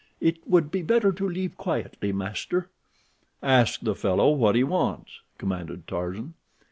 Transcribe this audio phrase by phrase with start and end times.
[0.19, 2.71] It would be better to leave quietly, master."
[3.43, 6.33] "Ask the fellow what he wants," commanded Tarzan.